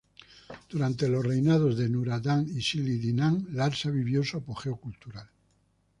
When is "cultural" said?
4.77-5.29